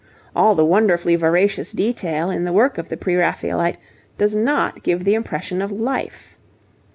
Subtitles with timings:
[0.35, 3.77] All the wonderfully veracious detail in the work of the Pre Raphaelite
[4.17, 6.39] does not give the impression of life.